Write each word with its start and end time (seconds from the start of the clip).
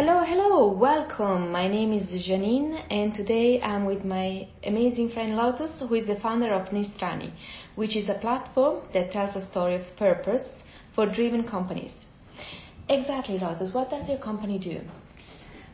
Hello, 0.00 0.22
hello, 0.24 0.70
welcome. 0.70 1.50
My 1.50 1.66
name 1.66 1.92
is 1.92 2.08
Janine, 2.24 2.84
and 2.88 3.12
today 3.12 3.60
I'm 3.60 3.84
with 3.84 4.04
my 4.04 4.46
amazing 4.62 5.08
friend 5.08 5.34
Lotus, 5.34 5.72
who 5.80 5.92
is 5.96 6.06
the 6.06 6.14
founder 6.14 6.52
of 6.52 6.68
Nishani, 6.68 7.32
which 7.74 7.96
is 7.96 8.08
a 8.08 8.14
platform 8.14 8.86
that 8.94 9.10
tells 9.10 9.34
a 9.34 9.50
story 9.50 9.74
of 9.74 9.82
purpose 9.96 10.62
for 10.94 11.12
driven 11.12 11.42
companies. 11.48 11.90
Exactly, 12.88 13.40
Lotus, 13.40 13.74
what 13.74 13.90
does 13.90 14.08
your 14.08 14.18
company 14.18 14.60
do? 14.60 14.82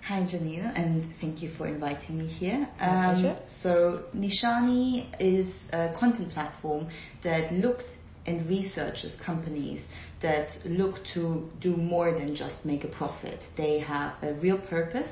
Hi, 0.09 0.23
Janine, 0.23 0.73
and 0.75 1.13
thank 1.21 1.43
you 1.43 1.51
for 1.59 1.67
inviting 1.67 2.17
me 2.17 2.27
here. 2.27 2.67
Um, 2.81 3.37
so, 3.61 4.05
Nishani 4.17 5.07
is 5.21 5.55
a 5.71 5.93
content 6.01 6.31
platform 6.31 6.89
that 7.23 7.53
looks 7.53 7.85
and 8.27 8.49
researchers, 8.49 9.15
companies 9.25 9.85
that 10.23 10.51
look 10.65 10.97
to 11.15 11.49
do 11.61 11.77
more 11.77 12.13
than 12.13 12.35
just 12.35 12.65
make 12.65 12.85
a 12.85 12.89
profit. 12.89 13.41
They 13.57 13.79
have 13.81 14.15
a 14.23 14.35
real 14.35 14.59
purpose 14.59 15.11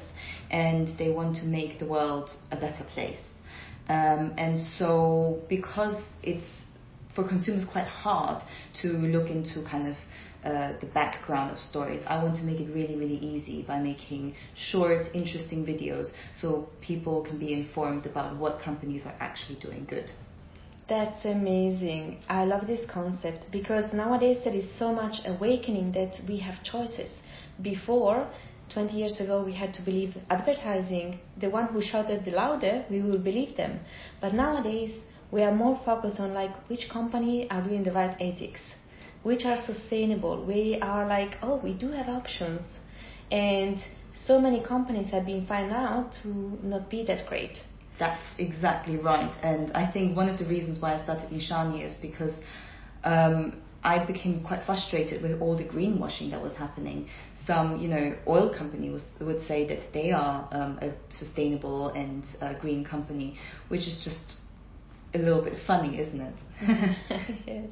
and 0.50 0.96
they 0.98 1.10
want 1.10 1.36
to 1.36 1.44
make 1.44 1.78
the 1.78 1.86
world 1.86 2.30
a 2.50 2.56
better 2.56 2.84
place. 2.94 3.20
Um, 3.88 4.32
and 4.38 4.66
so, 4.78 5.42
because 5.48 6.02
it's 6.22 6.46
for 7.14 7.28
consumers 7.28 7.64
quite 7.70 7.86
hard 7.86 8.42
to 8.80 8.88
look 8.88 9.28
into 9.28 9.62
kind 9.68 9.88
of 9.88 9.96
uh, 10.44 10.72
the 10.80 10.86
background 10.86 11.52
of 11.52 11.58
stories. 11.58 12.02
I 12.06 12.22
want 12.22 12.36
to 12.36 12.42
make 12.42 12.58
it 12.58 12.72
really, 12.72 12.96
really 12.96 13.18
easy 13.18 13.62
by 13.62 13.78
making 13.78 14.34
short, 14.56 15.06
interesting 15.14 15.64
videos 15.64 16.06
so 16.40 16.68
people 16.80 17.22
can 17.22 17.38
be 17.38 17.52
informed 17.52 18.06
about 18.06 18.36
what 18.36 18.60
companies 18.60 19.02
are 19.04 19.14
actually 19.20 19.60
doing 19.60 19.86
good. 19.88 20.10
That's 20.92 21.24
amazing. 21.24 22.18
I 22.28 22.44
love 22.44 22.66
this 22.66 22.84
concept 22.84 23.50
because 23.50 23.94
nowadays 23.94 24.40
there 24.44 24.54
is 24.54 24.66
so 24.78 24.92
much 24.92 25.14
awakening 25.24 25.92
that 25.92 26.20
we 26.28 26.36
have 26.40 26.62
choices. 26.62 27.10
Before, 27.62 28.28
20 28.74 28.94
years 28.94 29.18
ago, 29.18 29.42
we 29.42 29.54
had 29.54 29.72
to 29.72 29.80
believe 29.80 30.18
advertising. 30.28 31.18
The 31.38 31.48
one 31.48 31.68
who 31.68 31.80
shouted 31.80 32.26
the 32.26 32.32
louder, 32.32 32.84
we 32.90 33.00
will 33.00 33.16
believe 33.16 33.56
them. 33.56 33.80
But 34.20 34.34
nowadays, 34.34 34.92
we 35.30 35.42
are 35.42 35.54
more 35.54 35.80
focused 35.82 36.20
on 36.20 36.34
like 36.34 36.54
which 36.68 36.90
company 36.90 37.48
are 37.50 37.62
doing 37.62 37.84
the 37.84 37.92
right 37.92 38.14
ethics, 38.20 38.60
which 39.22 39.46
are 39.46 39.64
sustainable. 39.64 40.44
We 40.44 40.78
are 40.82 41.08
like, 41.08 41.38
oh, 41.42 41.56
we 41.56 41.72
do 41.72 41.88
have 41.92 42.10
options. 42.10 42.60
And 43.30 43.78
so 44.12 44.38
many 44.38 44.62
companies 44.62 45.10
have 45.10 45.24
been 45.24 45.46
found 45.46 45.72
out 45.72 46.12
to 46.22 46.28
not 46.62 46.90
be 46.90 47.02
that 47.06 47.26
great. 47.26 47.60
That's 48.02 48.26
exactly 48.36 48.96
right. 48.96 49.32
And 49.44 49.70
I 49.76 49.88
think 49.88 50.16
one 50.16 50.28
of 50.28 50.36
the 50.36 50.44
reasons 50.44 50.82
why 50.82 50.94
I 50.98 51.04
started 51.04 51.30
Nishani 51.30 51.86
is 51.88 51.96
because 52.02 52.34
um, 53.04 53.62
I 53.84 54.04
became 54.04 54.42
quite 54.42 54.64
frustrated 54.66 55.22
with 55.22 55.40
all 55.40 55.56
the 55.56 55.62
greenwashing 55.62 56.32
that 56.32 56.42
was 56.42 56.52
happening. 56.54 57.08
Some, 57.46 57.80
you 57.80 57.86
know, 57.86 58.16
oil 58.26 58.52
company 58.52 58.90
was, 58.90 59.04
would 59.20 59.46
say 59.46 59.68
that 59.68 59.92
they 59.92 60.10
are 60.10 60.48
um, 60.50 60.80
a 60.82 60.92
sustainable 61.16 61.90
and 61.90 62.24
uh, 62.40 62.54
green 62.54 62.84
company, 62.84 63.36
which 63.68 63.82
is 63.82 64.00
just 64.02 64.34
a 65.14 65.18
little 65.18 65.40
bit 65.40 65.54
funny, 65.64 66.00
isn't 66.00 66.20
it? 66.20 66.34
yes. 67.46 67.68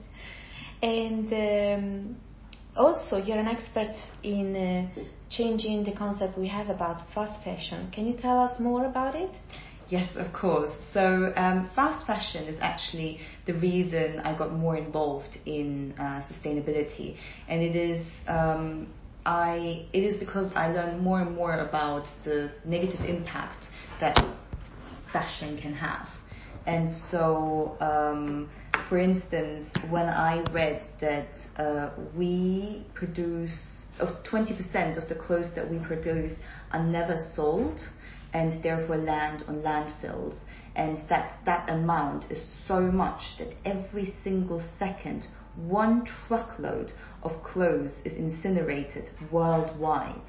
And 0.81 1.33
um, 1.33 2.17
also, 2.77 3.17
you're 3.17 3.41
an 3.41 3.49
expert 3.49 3.97
in 4.23 4.55
uh, 4.55 5.03
changing 5.29 5.83
the 5.83 5.93
concept 5.97 6.39
we 6.39 6.47
have 6.47 6.69
about 6.69 7.01
fast 7.13 7.43
fashion. 7.43 7.91
Can 7.93 8.07
you 8.07 8.17
tell 8.17 8.39
us 8.39 8.61
more 8.61 8.85
about 8.85 9.17
it? 9.17 9.31
Yes, 9.91 10.09
of 10.15 10.33
course. 10.33 10.71
So, 10.95 11.33
um, 11.37 11.69
fast 11.75 12.07
fashion 12.07 12.45
is 12.45 12.61
actually 12.61 13.19
the 13.47 13.55
reason 13.55 14.21
I 14.21 14.39
got 14.39 14.53
more 14.53 14.77
involved 14.77 15.37
in 15.47 15.95
uh, 15.99 16.23
sustainability, 16.31 17.17
and 17.49 17.61
it 17.61 17.75
is 17.75 18.07
um, 18.29 18.87
I 19.27 19.87
it 19.93 20.05
is 20.05 20.17
because 20.17 20.53
I 20.55 20.69
learned 20.71 21.03
more 21.03 21.21
and 21.21 21.35
more 21.35 21.59
about 21.59 22.07
the 22.25 22.53
negative 22.65 23.01
impact 23.01 23.67
that 24.01 24.17
fashion 25.13 25.59
can 25.61 25.75
have. 25.75 26.07
And 26.67 26.89
so, 27.11 27.77
um, 27.81 28.49
for 28.89 28.99
instance, 28.99 29.69
when 29.91 30.07
I 30.07 30.45
read 30.53 30.83
that 31.01 31.29
uh, 31.57 31.91
we 32.17 32.87
produce 32.95 33.51
of 33.99 34.23
20% 34.25 34.97
of 34.97 35.09
the 35.09 35.15
clothes 35.15 35.53
that 35.57 35.69
we 35.69 35.79
produce 35.79 36.33
are 36.71 36.83
never 36.83 37.17
sold 37.35 37.81
and 38.33 38.63
therefore 38.63 38.97
land 38.97 39.45
on 39.49 39.61
landfills. 39.63 40.37
And 40.77 40.99
that, 41.09 41.41
that 41.47 41.69
amount 41.69 42.31
is 42.31 42.41
so 42.67 42.81
much 42.81 43.23
that 43.39 43.49
every 43.65 44.15
single 44.23 44.63
second, 44.79 45.27
one 45.57 46.07
truckload 46.29 46.93
of 47.23 47.43
clothes 47.43 48.01
is 48.05 48.17
incinerated 48.17 49.11
worldwide. 49.31 50.21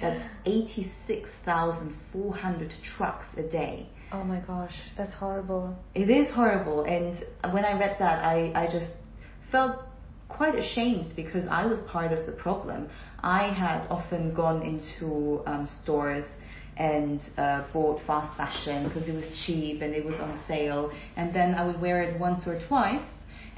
That's 0.00 0.22
86,400 0.46 2.72
trucks 2.96 3.26
a 3.36 3.42
day. 3.42 3.90
Oh 4.10 4.24
my 4.24 4.40
gosh, 4.40 4.74
that's 4.96 5.14
horrible. 5.14 5.76
It 5.94 6.10
is 6.10 6.28
horrible. 6.32 6.84
And 6.84 7.24
when 7.52 7.64
I 7.64 7.78
read 7.78 7.96
that, 7.98 8.24
I, 8.24 8.50
I 8.54 8.66
just 8.72 8.90
felt 9.52 9.82
quite 10.28 10.54
ashamed 10.54 11.12
because 11.14 11.46
I 11.50 11.66
was 11.66 11.78
part 11.88 12.12
of 12.12 12.24
the 12.26 12.32
problem. 12.32 12.88
I 13.22 13.52
had 13.52 13.86
often 13.88 14.34
gone 14.34 14.62
into 14.62 15.42
um, 15.46 15.68
stores 15.82 16.24
and 16.78 17.20
uh, 17.36 17.64
bought 17.72 18.00
fast 18.06 18.36
fashion 18.36 18.88
because 18.88 19.08
it 19.08 19.14
was 19.14 19.26
cheap 19.44 19.82
and 19.82 19.94
it 19.94 20.04
was 20.04 20.16
on 20.20 20.40
sale. 20.46 20.92
And 21.16 21.34
then 21.34 21.54
I 21.54 21.66
would 21.66 21.80
wear 21.80 22.02
it 22.02 22.18
once 22.18 22.46
or 22.46 22.60
twice. 22.68 23.02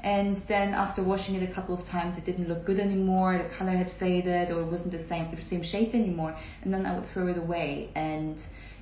And 0.03 0.41
then 0.47 0.73
after 0.73 1.03
washing 1.03 1.35
it 1.35 1.47
a 1.47 1.53
couple 1.53 1.77
of 1.79 1.87
times, 1.87 2.17
it 2.17 2.25
didn't 2.25 2.47
look 2.47 2.65
good 2.65 2.79
anymore. 2.79 3.37
The 3.37 3.55
color 3.55 3.77
had 3.77 3.91
faded, 3.99 4.49
or 4.49 4.61
it 4.61 4.71
wasn't 4.71 4.91
the 4.91 5.07
same 5.07 5.33
the 5.35 5.43
same 5.43 5.63
shape 5.63 5.93
anymore. 5.93 6.35
And 6.63 6.73
then 6.73 6.87
I 6.87 6.97
would 6.97 7.07
throw 7.13 7.27
it 7.27 7.37
away. 7.37 7.91
And 7.93 8.37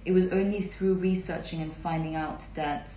it 0.05 0.13
was 0.13 0.25
only 0.31 0.71
through 0.77 0.95
researching 0.95 1.61
and 1.61 1.73
finding 1.83 2.15
out 2.15 2.39
that 2.55 2.87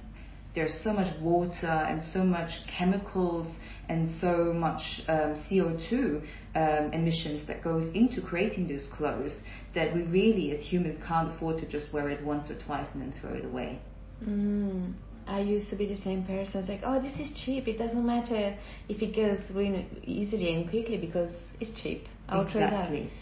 there's 0.55 0.73
so 0.85 0.93
much 0.93 1.13
water 1.21 1.67
and 1.67 2.01
so 2.13 2.23
much 2.23 2.51
chemicals 2.79 3.47
and 3.93 4.09
so 4.21 4.53
much 4.55 4.83
um, 5.09 5.35
CO2 5.45 6.23
um, 6.55 6.93
emissions 6.93 7.47
that 7.47 7.63
goes 7.63 7.95
into 7.95 8.23
creating 8.23 8.67
those 8.67 8.87
clothes 8.97 9.37
that 9.75 9.95
we 9.95 10.03
really, 10.03 10.51
as 10.53 10.61
humans, 10.61 10.99
can't 11.07 11.29
afford 11.35 11.59
to 11.59 11.67
just 11.69 11.93
wear 11.93 12.09
it 12.09 12.25
once 12.25 12.51
or 12.51 12.59
twice 12.65 12.89
and 12.95 13.03
then 13.03 13.15
throw 13.21 13.35
it 13.35 13.45
away. 13.45 13.81
Mm. 14.25 14.95
I 15.27 15.41
used 15.41 15.69
to 15.71 15.77
be 15.77 15.87
the 15.87 16.01
same 16.03 16.25
person. 16.25 16.61
It's 16.61 16.69
like, 16.69 16.81
oh, 16.85 17.01
this 17.01 17.13
is 17.21 17.31
cheap. 17.45 17.69
It 17.69 17.79
doesn't 17.79 18.05
matter 18.05 18.57
if 18.89 19.03
it 19.03 19.15
goes 19.15 19.39
really 19.55 19.87
easily 20.05 20.55
and 20.55 20.69
quickly 20.71 20.97
because 20.97 21.33
it's 21.61 21.81
cheap. 21.81 22.07
I'll 22.29 22.45
try 22.51 22.63
that. 22.63 22.73
exactly. 22.73 23.13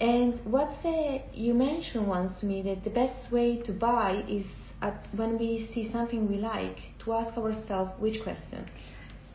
And 0.00 0.40
what's 0.44 0.82
the? 0.82 1.20
You 1.34 1.54
mentioned 1.54 2.06
once 2.08 2.32
to 2.40 2.46
me 2.46 2.62
that 2.62 2.82
the 2.82 2.90
best 2.90 3.32
way 3.32 3.60
to 3.66 3.72
buy 3.72 4.24
is 4.28 4.46
at, 4.80 5.06
when 5.14 5.38
we 5.38 5.70
see 5.74 5.90
something 5.92 6.28
we 6.28 6.38
like 6.38 6.78
to 7.04 7.12
ask 7.12 7.36
ourselves 7.36 7.90
which 8.00 8.22
question. 8.22 8.64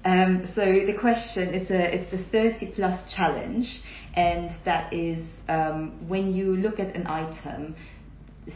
Um, 0.06 0.46
so 0.54 0.62
the 0.62 0.98
question 1.00 1.54
is 1.54 1.70
a 1.70 1.96
it's 1.96 2.12
the 2.12 2.24
30 2.32 2.74
plus 2.76 3.14
challenge, 3.16 3.82
and 4.16 4.52
that 4.66 4.94
is 4.94 5.26
um, 5.48 6.08
when 6.08 6.34
you 6.34 6.58
look 6.58 6.80
at 6.80 6.94
an 6.96 7.08
item, 7.08 7.76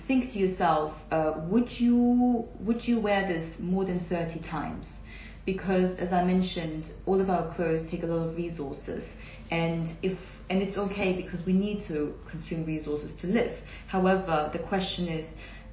think 0.08 0.34
to 0.34 0.40
yourself, 0.40 0.94
uh, 1.12 1.36
would 1.50 1.72
you 1.72 2.46
would 2.60 2.86
you 2.86 3.00
wear 3.00 3.26
this 3.28 3.60
more 3.60 3.86
than 3.86 4.06
30 4.10 4.42
times? 4.42 4.88
Because 5.46 5.98
as 6.00 6.12
I 6.12 6.26
mentioned, 6.26 6.92
all 7.06 7.22
of 7.22 7.30
our 7.30 7.56
clothes 7.56 7.90
take 7.90 8.04
a 8.04 8.08
lot 8.08 8.28
of 8.28 8.36
resources, 8.36 9.06
and 9.50 9.96
if 10.04 10.18
and 10.50 10.62
it's 10.62 10.78
okay 10.78 11.16
because 11.22 11.46
we 11.46 11.54
need 11.54 11.88
to 11.88 12.14
consume 12.30 12.66
resources 12.66 13.12
to 13.22 13.28
live. 13.28 13.58
However, 13.88 14.50
the 14.52 14.60
question 14.60 15.08
is. 15.08 15.26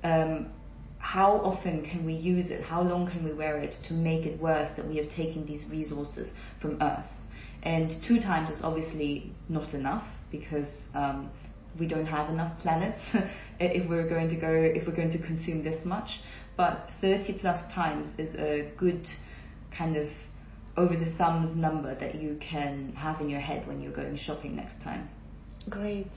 Um, 0.04 0.50
how 1.04 1.32
often 1.44 1.84
can 1.84 2.02
we 2.06 2.14
use 2.14 2.48
it? 2.48 2.62
How 2.62 2.80
long 2.80 3.06
can 3.06 3.22
we 3.22 3.32
wear 3.34 3.58
it 3.58 3.74
to 3.88 3.92
make 3.92 4.24
it 4.24 4.40
worth 4.40 4.74
that 4.76 4.88
we 4.88 4.96
have 4.96 5.10
taken 5.10 5.44
these 5.44 5.62
resources 5.70 6.30
from 6.62 6.78
Earth? 6.80 7.04
And 7.62 8.02
two 8.08 8.20
times 8.20 8.48
is 8.48 8.62
obviously 8.62 9.30
not 9.50 9.74
enough 9.74 10.04
because 10.32 10.66
um, 10.94 11.30
we 11.78 11.86
don't 11.86 12.06
have 12.06 12.30
enough 12.30 12.58
planets 12.58 13.02
if 13.60 13.86
we're 13.86 14.08
going 14.08 14.30
to 14.30 14.36
go 14.36 14.50
if 14.50 14.86
we're 14.86 14.96
going 14.96 15.12
to 15.12 15.18
consume 15.18 15.62
this 15.62 15.84
much. 15.84 16.08
But 16.56 16.88
30 17.02 17.34
plus 17.34 17.60
times 17.74 18.08
is 18.18 18.34
a 18.36 18.72
good 18.78 19.06
kind 19.76 19.98
of 19.98 20.08
over 20.78 20.96
the 20.96 21.12
thumbs 21.18 21.54
number 21.54 21.94
that 21.94 22.14
you 22.14 22.38
can 22.40 22.94
have 22.94 23.20
in 23.20 23.28
your 23.28 23.40
head 23.40 23.68
when 23.68 23.82
you're 23.82 23.92
going 23.92 24.16
shopping 24.16 24.56
next 24.56 24.80
time. 24.80 25.10
Great. 25.68 26.10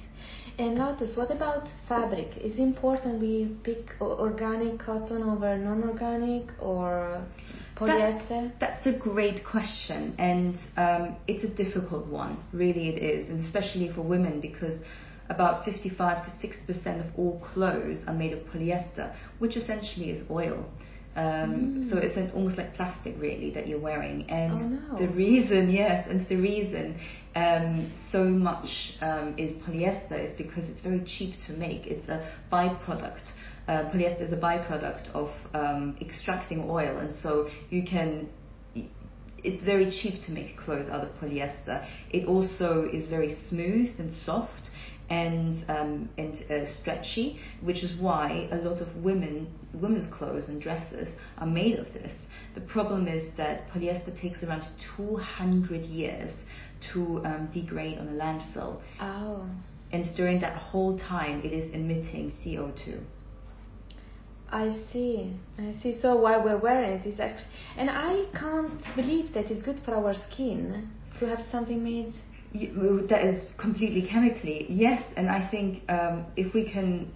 And 0.59 0.75
Lotus, 0.75 1.15
what 1.15 1.29
about 1.31 1.67
fabric? 1.87 2.35
Is 2.37 2.53
it 2.53 2.59
important 2.59 3.21
we 3.21 3.55
pick 3.63 3.91
organic 4.01 4.79
cotton 4.79 5.21
over 5.21 5.55
non-organic 5.55 6.49
or 6.59 7.23
polyester? 7.75 8.27
That, 8.59 8.59
that's 8.59 8.87
a 8.87 8.91
great 8.91 9.45
question, 9.45 10.15
and 10.17 10.55
um, 10.75 11.15
it's 11.27 11.43
a 11.43 11.47
difficult 11.47 12.07
one. 12.07 12.43
Really, 12.51 12.89
it 12.89 13.01
is, 13.01 13.29
and 13.29 13.45
especially 13.45 13.91
for 13.93 14.01
women 14.01 14.41
because 14.41 14.81
about 15.29 15.63
55 15.63 16.25
to 16.25 16.39
60 16.39 16.65
percent 16.65 17.05
of 17.05 17.07
all 17.17 17.39
clothes 17.53 17.99
are 18.07 18.13
made 18.13 18.33
of 18.33 18.39
polyester, 18.47 19.15
which 19.39 19.55
essentially 19.55 20.09
is 20.09 20.27
oil. 20.29 20.65
Um, 21.17 21.83
mm. 21.83 21.89
So 21.89 21.97
it's 21.97 22.15
an, 22.15 22.31
almost 22.35 22.57
like 22.57 22.75
plastic, 22.75 23.15
really, 23.17 23.49
that 23.51 23.67
you're 23.67 23.79
wearing. 23.79 24.29
And 24.29 24.53
oh, 24.53 24.93
no. 24.93 24.99
the 24.99 25.11
reason, 25.13 25.69
yes, 25.71 26.07
and 26.07 26.27
the 26.29 26.35
reason 26.35 26.99
um, 27.35 27.91
so 28.11 28.23
much 28.23 28.93
um, 29.01 29.33
is 29.37 29.51
polyester 29.63 30.23
is 30.23 30.37
because 30.37 30.63
it's 30.69 30.79
very 30.81 31.03
cheap 31.05 31.33
to 31.47 31.53
make. 31.53 31.87
It's 31.87 32.07
a 32.07 32.31
byproduct. 32.51 33.23
Uh, 33.67 33.89
polyester 33.91 34.21
is 34.21 34.31
a 34.31 34.37
byproduct 34.37 35.09
of 35.15 35.29
um, 35.53 35.97
extracting 35.99 36.69
oil, 36.69 36.97
and 36.97 37.13
so 37.21 37.49
you 37.71 37.83
can 37.83 38.29
it's 39.43 39.63
very 39.63 39.91
cheap 39.91 40.21
to 40.25 40.31
make 40.31 40.57
clothes 40.57 40.89
out 40.89 41.03
of 41.03 41.09
polyester. 41.21 41.87
It 42.09 42.25
also 42.25 42.89
is 42.91 43.05
very 43.07 43.37
smooth 43.49 43.89
and 43.99 44.11
soft 44.25 44.69
and 45.09 45.63
um, 45.69 46.09
and 46.17 46.43
uh, 46.51 46.65
stretchy, 46.79 47.39
which 47.61 47.83
is 47.83 47.99
why 47.99 48.49
a 48.51 48.57
lot 48.57 48.81
of 48.81 48.95
women 48.97 49.47
women's 49.73 50.11
clothes 50.13 50.47
and 50.47 50.61
dresses 50.61 51.09
are 51.37 51.47
made 51.47 51.79
of 51.79 51.85
this. 51.93 52.13
The 52.55 52.61
problem 52.61 53.07
is 53.07 53.23
that 53.37 53.69
polyester 53.69 54.19
takes 54.19 54.43
around 54.43 54.63
200 54.97 55.81
years 55.85 56.31
to 56.93 57.21
um, 57.25 57.49
degrade 57.53 57.99
on 57.99 58.07
a 58.07 58.11
landfill. 58.11 58.81
Oh. 58.99 59.47
And 59.91 60.05
during 60.15 60.39
that 60.41 60.57
whole 60.57 60.99
time, 60.99 61.41
it 61.43 61.53
is 61.53 61.73
emitting 61.73 62.31
CO2. 62.43 63.01
I 64.49 64.79
see. 64.91 65.33
I 65.57 65.73
see. 65.81 65.99
So 65.99 66.15
why 66.15 66.37
we're 66.37 66.57
wearing 66.57 66.99
it 66.99 67.05
is 67.05 67.19
actually, 67.19 67.45
and 67.77 67.89
I 67.89 68.25
can't 68.33 68.81
believe 68.95 69.33
that 69.33 69.51
it's 69.51 69.61
good 69.61 69.79
for 69.83 69.95
our 69.95 70.13
skin 70.29 70.89
to 71.19 71.27
have 71.27 71.39
something 71.51 71.83
made. 71.83 72.13
That 72.53 73.25
is 73.25 73.51
completely 73.57 74.07
chemically 74.07 74.65
yes, 74.69 75.03
and 75.15 75.29
I 75.29 75.47
think 75.49 75.83
um, 75.89 76.25
if 76.35 76.53
we 76.53 76.69
can 76.69 77.11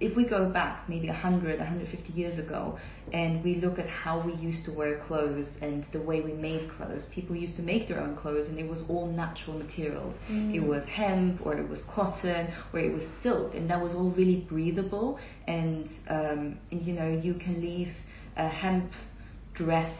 if 0.00 0.16
we 0.16 0.24
go 0.24 0.48
back 0.48 0.88
maybe 0.88 1.08
100, 1.08 1.58
150 1.58 2.12
years 2.14 2.38
ago, 2.38 2.78
and 3.12 3.44
we 3.44 3.56
look 3.56 3.78
at 3.78 3.88
how 3.88 4.20
we 4.20 4.32
used 4.34 4.64
to 4.64 4.72
wear 4.72 4.98
clothes 4.98 5.50
and 5.60 5.84
the 5.92 6.00
way 6.00 6.20
we 6.20 6.32
made 6.32 6.70
clothes, 6.70 7.06
people 7.12 7.36
used 7.36 7.56
to 7.56 7.62
make 7.62 7.88
their 7.88 8.00
own 8.00 8.16
clothes 8.16 8.48
and 8.48 8.58
it 8.58 8.68
was 8.68 8.80
all 8.88 9.06
natural 9.06 9.58
materials. 9.58 10.14
Mm. 10.30 10.54
It 10.54 10.60
was 10.60 10.84
hemp 10.84 11.44
or 11.44 11.58
it 11.58 11.68
was 11.68 11.82
cotton 11.94 12.52
or 12.72 12.78
it 12.78 12.92
was 12.92 13.04
silk 13.22 13.54
and 13.54 13.68
that 13.68 13.80
was 13.80 13.92
all 13.92 14.10
really 14.10 14.46
breathable 14.48 15.18
and, 15.46 15.90
um, 16.08 16.58
and 16.70 16.82
you 16.86 16.94
know, 16.94 17.20
you 17.22 17.34
can 17.34 17.60
leave 17.60 17.92
a 18.36 18.48
hemp 18.48 18.92
dress 19.54 19.92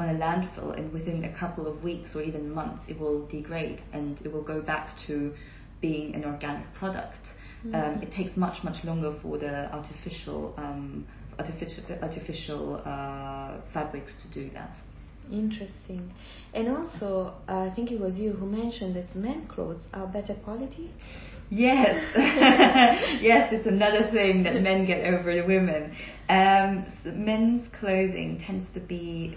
on 0.00 0.08
a 0.08 0.18
landfill 0.18 0.76
and 0.76 0.92
within 0.92 1.24
a 1.24 1.38
couple 1.38 1.66
of 1.66 1.82
weeks 1.84 2.10
or 2.14 2.22
even 2.22 2.50
months 2.50 2.82
it 2.88 2.98
will 2.98 3.26
degrade 3.26 3.80
and 3.92 4.20
it 4.24 4.32
will 4.32 4.42
go 4.42 4.60
back 4.60 4.96
to 5.06 5.32
being 5.80 6.14
an 6.14 6.24
organic 6.24 6.72
product. 6.74 7.18
Mm. 7.64 7.74
Um, 7.74 8.02
it 8.02 8.12
takes 8.12 8.36
much 8.36 8.64
much 8.64 8.84
longer 8.84 9.14
for 9.22 9.38
the 9.38 9.72
artificial 9.72 10.54
um, 10.56 11.06
artificial 11.38 11.84
artificial 12.02 12.82
uh, 12.84 13.60
fabrics 13.72 14.14
to 14.22 14.32
do 14.32 14.50
that. 14.54 14.76
Interesting. 15.30 16.12
And 16.54 16.68
also, 16.68 17.34
uh, 17.48 17.70
I 17.70 17.72
think 17.74 17.92
it 17.92 18.00
was 18.00 18.16
you 18.16 18.32
who 18.32 18.46
mentioned 18.46 18.96
that 18.96 19.14
men 19.14 19.46
clothes 19.46 19.82
are 19.92 20.06
better 20.06 20.34
quality. 20.34 20.90
Yes, 21.50 22.02
yes, 23.22 23.52
it's 23.52 23.66
another 23.66 24.10
thing 24.10 24.42
that 24.44 24.60
men 24.60 24.86
get 24.86 25.04
over 25.04 25.34
the 25.34 25.46
women. 25.46 25.94
Um, 26.28 26.86
men's 27.04 27.68
clothing 27.78 28.42
tends 28.44 28.66
to 28.74 28.80
be 28.80 29.36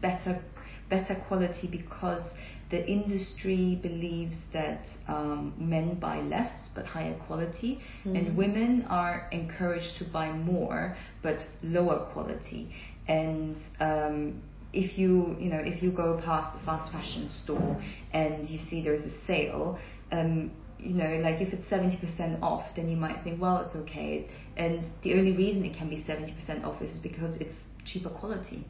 better, 0.00 0.40
better 0.88 1.14
quality 1.28 1.66
because 1.66 2.22
the 2.70 2.86
industry 2.88 3.78
believes 3.82 4.36
that 4.52 4.86
um, 5.08 5.52
men 5.58 5.98
buy 5.98 6.20
less 6.20 6.52
but 6.74 6.86
higher 6.86 7.14
quality, 7.26 7.80
mm-hmm. 8.04 8.16
and 8.16 8.36
women 8.36 8.86
are 8.88 9.28
encouraged 9.32 9.96
to 9.98 10.04
buy 10.04 10.30
more 10.30 10.96
but 11.22 11.40
lower 11.62 12.06
quality. 12.12 12.70
And 13.08 13.56
um, 13.80 14.40
if 14.72 14.96
you 14.96 15.36
you 15.40 15.50
know 15.50 15.58
if 15.58 15.82
you 15.82 15.90
go 15.90 16.20
past 16.24 16.56
a 16.60 16.64
fast 16.64 16.92
fashion 16.92 17.28
store 17.42 17.82
and 18.12 18.48
you 18.48 18.60
see 18.70 18.82
there's 18.84 19.02
a 19.02 19.26
sale, 19.26 19.78
um, 20.12 20.52
you 20.78 20.94
know, 20.94 21.20
like 21.22 21.40
if 21.40 21.52
it's 21.52 21.66
70% 21.68 22.42
off, 22.42 22.64
then 22.74 22.88
you 22.88 22.96
might 22.96 23.22
think, 23.22 23.40
well, 23.40 23.58
it's 23.58 23.76
okay. 23.76 24.28
And 24.56 24.84
the 25.02 25.14
only 25.14 25.32
reason 25.32 25.64
it 25.64 25.76
can 25.76 25.90
be 25.90 25.96
70% 25.96 26.64
off 26.64 26.80
is 26.80 26.98
because 26.98 27.36
it's 27.36 27.54
cheaper 27.84 28.08
quality. 28.08 28.64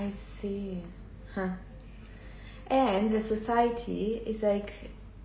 I 0.00 0.12
see. 0.40 0.82
Huh 1.34 1.52
and 2.72 3.12
the 3.12 3.20
society 3.28 4.22
is 4.26 4.42
like 4.42 4.70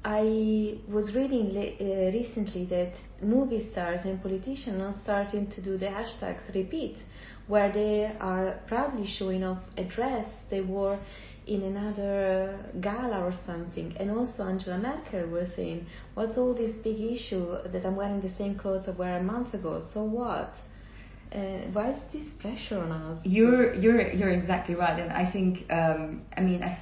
I 0.04 0.80
was 0.90 1.16
reading 1.16 1.48
uh, 1.56 2.18
recently 2.18 2.66
that 2.66 2.94
movie 3.22 3.70
stars 3.72 4.02
and 4.04 4.22
politicians 4.22 4.82
are 4.82 4.96
starting 5.02 5.50
to 5.52 5.62
do 5.62 5.78
the 5.78 5.88
hashtags 5.88 6.54
repeat, 6.54 6.98
where 7.48 7.72
they 7.72 8.12
are 8.20 8.60
proudly 8.68 9.08
showing 9.08 9.44
off 9.44 9.64
a 9.78 9.86
dress 9.86 10.28
they 10.50 10.62
wore 10.62 11.00
in 11.46 11.64
another 11.64 12.60
gala 12.82 13.24
or 13.24 13.34
something. 13.46 13.96
And 13.98 14.12
also 14.12 14.44
Angela 14.44 14.78
Merkel 14.78 15.28
was 15.30 15.50
saying, 15.56 15.88
what's 16.14 16.38
all 16.38 16.54
this 16.54 16.76
big 16.84 17.00
issue 17.00 17.58
that 17.66 17.86
I'm 17.86 17.96
wearing 17.96 18.20
the 18.22 18.36
same 18.38 18.58
clothes 18.58 18.88
I 18.88 18.92
wore 18.92 19.08
a 19.08 19.24
month 19.24 19.54
ago? 19.54 19.82
So 19.94 20.04
what? 20.04 20.54
Uh, 21.34 21.68
why 21.74 21.92
is 21.92 22.00
this 22.14 22.24
pressure 22.40 22.80
on 22.80 22.92
us? 22.92 23.22
You're 23.26 23.74
you're 23.74 24.12
you're 24.12 24.30
exactly 24.30 24.76
right, 24.76 25.00
and 25.00 25.12
I 25.12 25.30
think 25.30 25.70
um, 25.72 26.22
I 26.36 26.42
mean 26.42 26.64
I, 26.64 26.80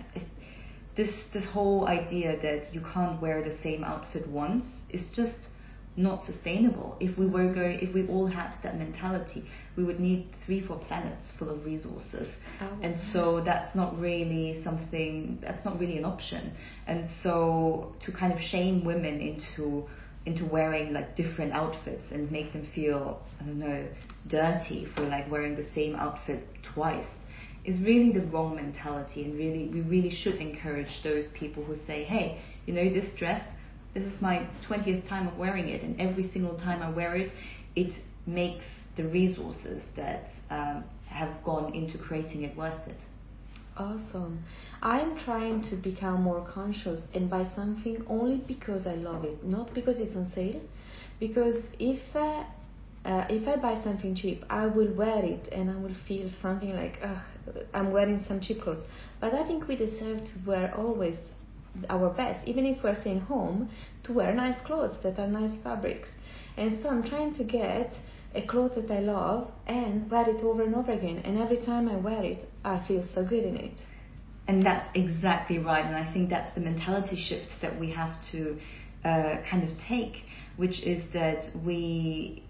this 0.95 1.11
this 1.33 1.45
whole 1.45 1.87
idea 1.87 2.39
that 2.41 2.73
you 2.73 2.81
can't 2.93 3.19
wear 3.21 3.43
the 3.43 3.57
same 3.63 3.83
outfit 3.83 4.27
once 4.27 4.65
is 4.89 5.07
just 5.15 5.49
not 5.97 6.21
sustainable. 6.23 6.97
If 6.99 7.17
we 7.17 7.25
were 7.25 7.51
going, 7.53 7.79
if 7.79 7.93
we 7.93 8.05
all 8.07 8.27
had 8.27 8.53
that 8.63 8.77
mentality, 8.77 9.45
we 9.77 9.83
would 9.83 9.99
need 9.99 10.27
three, 10.45 10.61
four 10.61 10.77
planets 10.77 11.23
full 11.39 11.49
of 11.49 11.65
resources, 11.65 12.27
oh. 12.61 12.77
and 12.83 12.99
so 13.13 13.41
that's 13.43 13.75
not 13.75 13.97
really 13.99 14.61
something. 14.63 15.39
That's 15.41 15.63
not 15.65 15.79
really 15.79 15.97
an 15.97 16.05
option. 16.05 16.53
And 16.85 17.07
so 17.23 17.95
to 18.05 18.11
kind 18.11 18.31
of 18.31 18.39
shame 18.39 18.85
women 18.85 19.19
into 19.21 19.87
into 20.25 20.45
wearing 20.45 20.93
like 20.93 21.15
different 21.15 21.53
outfits 21.53 22.11
and 22.11 22.31
make 22.31 22.51
them 22.53 22.67
feel 22.73 23.21
I 23.39 23.43
don't 23.43 23.59
know 23.59 23.87
dirty 24.27 24.87
for 24.95 25.01
like 25.01 25.29
wearing 25.29 25.55
the 25.55 25.67
same 25.73 25.95
outfit 25.95 26.47
twice 26.73 27.05
is 27.65 27.79
really 27.81 28.11
the 28.11 28.25
wrong 28.27 28.55
mentality. 28.55 29.23
And 29.23 29.37
really 29.37 29.67
we 29.67 29.81
really 29.81 30.11
should 30.11 30.35
encourage 30.35 31.01
those 31.03 31.25
people 31.33 31.63
who 31.63 31.75
say, 31.75 32.03
hey, 32.03 32.41
you 32.65 32.73
know, 32.73 32.89
this 32.89 33.11
dress, 33.17 33.45
this 33.93 34.03
is 34.03 34.21
my 34.21 34.47
20th 34.69 35.07
time 35.09 35.27
of 35.27 35.37
wearing 35.37 35.69
it. 35.69 35.83
And 35.83 35.99
every 35.99 36.29
single 36.31 36.57
time 36.57 36.81
I 36.81 36.89
wear 36.89 37.15
it, 37.15 37.31
it 37.75 37.93
makes 38.25 38.65
the 38.97 39.07
resources 39.07 39.83
that 39.95 40.27
um, 40.49 40.83
have 41.07 41.43
gone 41.43 41.73
into 41.73 41.97
creating 41.97 42.43
it 42.43 42.55
worth 42.55 42.87
it. 42.87 43.01
Awesome. 43.77 44.43
I'm 44.81 45.17
trying 45.19 45.61
to 45.69 45.75
become 45.75 46.21
more 46.23 46.47
conscious 46.49 47.01
and 47.13 47.29
buy 47.29 47.45
something 47.55 48.03
only 48.07 48.37
because 48.37 48.87
I 48.87 48.95
love 48.95 49.25
it, 49.25 49.43
not 49.43 49.73
because 49.73 49.99
it's 49.99 50.15
on 50.15 50.31
sale. 50.31 50.61
Because 51.19 51.55
if 51.77 51.99
uh, 52.15 52.43
uh, 53.05 53.27
if 53.29 53.47
I 53.47 53.57
buy 53.57 53.81
something 53.83 54.15
cheap, 54.15 54.45
I 54.49 54.67
will 54.67 54.91
wear 54.93 55.23
it 55.23 55.49
and 55.51 55.69
I 55.69 55.75
will 55.75 55.93
feel 56.07 56.31
something 56.41 56.73
like, 56.75 56.99
I'm 57.73 57.91
wearing 57.91 58.23
some 58.27 58.39
cheap 58.39 58.61
clothes. 58.61 58.83
But 59.19 59.33
I 59.33 59.43
think 59.45 59.67
we 59.67 59.75
deserve 59.75 60.23
to 60.25 60.31
wear 60.45 60.73
always 60.75 61.17
our 61.89 62.09
best, 62.09 62.47
even 62.47 62.65
if 62.65 62.81
we're 62.83 62.99
staying 63.01 63.19
home, 63.21 63.69
to 64.05 64.13
wear 64.13 64.33
nice 64.33 64.59
clothes 64.61 64.97
that 65.03 65.19
are 65.19 65.27
nice 65.27 65.55
fabrics. 65.63 66.09
And 66.57 66.81
so 66.81 66.89
I'm 66.89 67.03
trying 67.03 67.33
to 67.35 67.43
get 67.43 67.93
a 68.33 68.41
cloth 68.41 68.75
that 68.75 68.89
I 68.89 68.99
love 68.99 69.51
and 69.67 70.09
wear 70.09 70.29
it 70.29 70.41
over 70.43 70.63
and 70.63 70.73
over 70.75 70.93
again. 70.93 71.21
And 71.25 71.37
every 71.37 71.57
time 71.57 71.89
I 71.89 71.97
wear 71.97 72.23
it, 72.23 72.49
I 72.65 72.85
feel 72.87 73.03
so 73.13 73.23
good 73.23 73.43
in 73.43 73.55
it. 73.55 73.71
And 74.47 74.63
that's 74.63 74.89
exactly 74.95 75.57
right. 75.57 75.85
And 75.85 75.95
I 75.95 76.11
think 76.13 76.29
that's 76.29 76.53
the 76.55 76.61
mentality 76.61 77.15
shift 77.15 77.51
that 77.61 77.79
we 77.79 77.91
have 77.91 78.13
to 78.31 78.59
uh, 79.03 79.41
kind 79.49 79.63
of 79.63 79.77
take, 79.87 80.23
which 80.57 80.81
is 80.83 81.03
that 81.13 81.45
we 81.63 82.43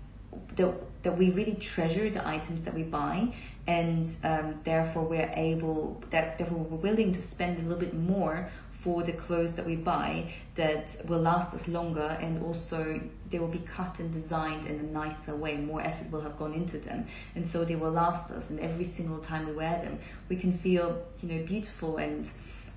that, 0.58 0.76
that 1.04 1.18
we 1.18 1.32
really 1.32 1.58
treasure 1.76 2.10
the 2.10 2.26
items 2.28 2.64
that 2.66 2.74
we 2.74 2.84
buy 2.84 3.34
and 3.68 4.10
um, 4.24 4.62
therefore 4.66 5.08
we're 5.08 5.32
able 5.36 6.04
that 6.12 6.38
therefore 6.38 6.58
we're 6.58 6.78
willing 6.78 7.14
to 7.14 7.28
spend 7.30 7.58
a 7.58 7.62
little 7.62 7.80
bit 7.80 7.94
more 7.94 8.50
for 8.86 9.04
the 9.04 9.14
clothes 9.14 9.56
that 9.56 9.66
we 9.66 9.76
buy 9.76 10.32
that 10.56 10.86
will 11.10 11.20
last 11.22 11.54
us 11.56 11.68
longer 11.68 12.18
and 12.22 12.42
also 12.44 13.02
they 13.32 13.40
will 13.40 13.52
be 13.52 13.66
cut 13.76 13.98
and 13.98 14.14
designed 14.14 14.68
in 14.68 14.80
a 14.80 14.84
nicer 14.84 15.36
way. 15.36 15.58
More 15.58 15.82
effort 15.82 16.10
will 16.12 16.22
have 16.22 16.38
gone 16.38 16.54
into 16.54 16.80
them. 16.80 17.08
And 17.34 17.50
so 17.52 17.66
they 17.66 17.76
will 17.76 17.92
last 17.92 18.30
us. 18.32 18.46
And 18.50 18.60
every 18.60 18.94
single 18.96 19.20
time 19.20 19.48
we 19.48 19.56
wear 19.56 19.82
them 19.82 20.00
we 20.30 20.40
can 20.40 20.58
feel 20.60 21.04
you 21.22 21.30
know 21.30 21.46
beautiful 21.46 21.98
and 21.98 22.28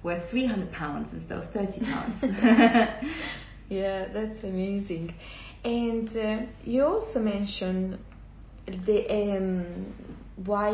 we're 0.02 0.26
300 0.30 0.72
pounds 0.72 1.12
instead 1.12 1.38
of 1.38 1.52
30 1.52 1.80
pounds. 1.80 3.04
Yeah 3.68 4.06
that's 4.12 4.42
amazing. 4.44 5.14
And 5.62 6.16
uh, 6.16 6.46
you 6.64 6.84
also 6.84 7.18
mentioned 7.18 7.98
the 8.86 9.06
um, 9.10 9.94
why 10.36 10.70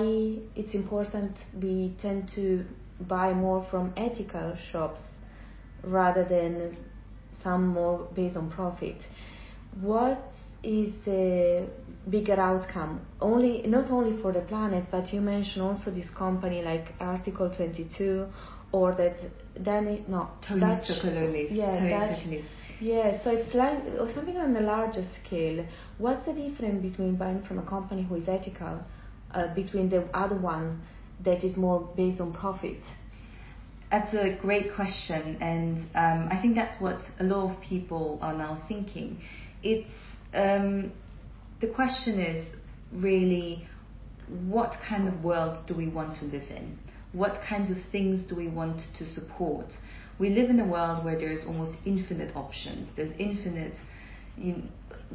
it's 0.54 0.74
important 0.74 1.36
we 1.60 1.96
tend 2.00 2.30
to 2.36 2.64
buy 3.00 3.32
more 3.32 3.66
from 3.70 3.92
ethical 3.96 4.56
shops 4.70 5.00
rather 5.86 6.24
than 6.24 6.76
some 7.42 7.66
more 7.68 8.08
based 8.14 8.36
on 8.36 8.50
profit. 8.50 8.96
What 9.80 10.32
is 10.62 10.92
the 11.04 11.66
bigger 12.10 12.38
outcome? 12.40 13.00
Only 13.20 13.62
not 13.66 13.90
only 13.90 14.20
for 14.22 14.32
the 14.32 14.40
planet, 14.40 14.84
but 14.90 15.12
you 15.12 15.20
mentioned 15.20 15.62
also 15.62 15.90
this 15.90 16.08
company 16.10 16.62
like 16.62 16.94
Article 17.00 17.50
22, 17.54 18.26
or 18.72 18.94
that 18.94 19.16
then 19.58 20.04
no 20.08 20.28
Dutch, 20.60 20.88
yeah, 21.50 21.80
Dutch, 21.90 22.18
yeah. 22.80 23.22
So 23.22 23.30
it's 23.30 23.54
like 23.54 23.78
or 24.00 24.12
something 24.14 24.36
on 24.36 24.52
the 24.52 24.60
larger 24.60 25.04
scale. 25.24 25.64
What's 25.98 26.26
the 26.26 26.32
difference 26.32 26.82
between 26.82 27.16
buying 27.16 27.42
from 27.42 27.58
a 27.58 27.62
company 27.62 28.02
who 28.04 28.16
is 28.16 28.28
ethical, 28.28 28.82
uh, 29.32 29.54
between 29.54 29.88
the 29.90 30.04
other 30.14 30.36
one 30.36 30.82
that 31.24 31.44
is 31.44 31.56
more 31.56 31.88
based 31.96 32.20
on 32.20 32.32
profit? 32.32 32.78
That's 33.94 34.12
a 34.12 34.36
great 34.42 34.74
question, 34.74 35.38
and 35.40 35.78
um, 35.94 36.28
I 36.28 36.42
think 36.42 36.56
that's 36.56 36.82
what 36.82 36.98
a 37.20 37.22
lot 37.22 37.48
of 37.48 37.62
people 37.62 38.18
are 38.20 38.36
now 38.36 38.60
thinking. 38.66 39.20
It's 39.62 39.88
um, 40.34 40.90
the 41.60 41.68
question 41.68 42.18
is 42.18 42.44
really 42.92 43.68
what 44.48 44.74
kind 44.88 45.06
of 45.06 45.22
world 45.22 45.64
do 45.68 45.76
we 45.76 45.86
want 45.86 46.18
to 46.18 46.24
live 46.24 46.50
in? 46.50 46.76
What 47.12 47.40
kinds 47.48 47.70
of 47.70 47.76
things 47.92 48.26
do 48.28 48.34
we 48.34 48.48
want 48.48 48.80
to 48.98 49.08
support? 49.14 49.66
We 50.18 50.30
live 50.30 50.50
in 50.50 50.58
a 50.58 50.66
world 50.66 51.04
where 51.04 51.16
there's 51.16 51.46
almost 51.46 51.78
infinite 51.86 52.34
options. 52.34 52.88
There's 52.96 53.12
infinite, 53.16 53.76
you 54.36 54.54
know, 54.54 54.62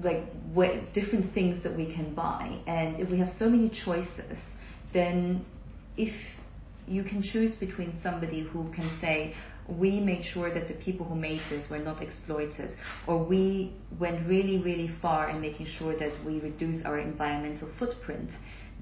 like 0.01 0.23
way, 0.55 0.87
different 0.93 1.33
things 1.33 1.61
that 1.63 1.75
we 1.75 1.93
can 1.93 2.15
buy, 2.15 2.61
and 2.65 2.97
if 3.01 3.09
we 3.09 3.19
have 3.19 3.29
so 3.37 3.49
many 3.49 3.67
choices, 3.67 4.39
then 4.93 5.45
if 5.97 6.15
you 6.89 7.03
can 7.03 7.21
choose 7.21 7.53
between 7.55 7.93
somebody 8.01 8.41
who 8.41 8.71
can 8.73 8.89
say, 8.99 9.35
we 9.67 9.99
made 9.99 10.25
sure 10.25 10.51
that 10.51 10.67
the 10.67 10.73
people 10.73 11.05
who 11.05 11.15
made 11.15 11.41
this 11.49 11.69
were 11.69 11.79
not 11.79 12.01
exploited, 12.01 12.75
or 13.05 13.23
we 13.23 13.71
went 13.99 14.27
really, 14.27 14.57
really 14.57 14.89
far 15.01 15.29
in 15.29 15.39
making 15.39 15.67
sure 15.67 15.97
that 15.97 16.11
we 16.25 16.39
reduce 16.39 16.83
our 16.85 16.97
environmental 16.97 17.69
footprint, 17.77 18.31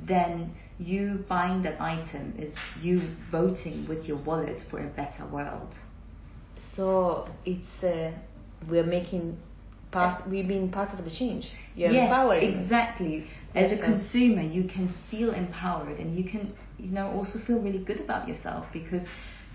then 0.07 0.55
you 0.79 1.25
buying 1.27 1.61
that 1.63 1.81
item 1.81 2.33
is 2.37 2.53
you 2.81 3.01
voting 3.31 3.85
with 3.89 4.05
your 4.05 4.17
wallet 4.17 4.61
for 4.69 4.79
a 4.79 4.87
better 4.87 5.25
world. 5.31 5.73
So 6.75 7.27
it's 7.45 7.83
uh, 7.83 8.11
we're 8.69 8.85
making 8.85 9.37
part, 9.91 10.27
we're 10.27 10.47
being 10.47 10.71
part 10.71 10.97
of 10.97 11.03
the 11.03 11.11
change. 11.11 11.51
You're 11.75 11.91
yes, 11.91 12.03
empowering. 12.03 12.57
exactly. 12.57 13.27
As 13.55 13.71
a 13.71 13.77
consumer, 13.77 14.41
you 14.41 14.65
can 14.65 14.93
feel 15.09 15.33
empowered, 15.33 15.97
and 15.97 16.15
you 16.15 16.23
can 16.29 16.53
you 16.77 16.91
know, 16.91 17.11
also 17.11 17.39
feel 17.39 17.59
really 17.59 17.79
good 17.79 17.99
about 17.99 18.27
yourself 18.27 18.65
because 18.71 19.01